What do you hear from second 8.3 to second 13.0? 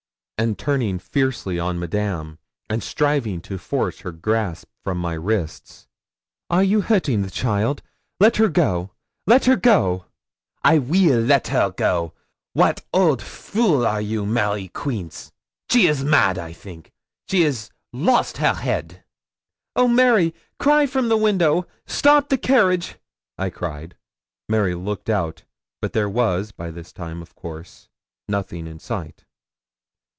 her go let her go.' 'I weel let her go. Wat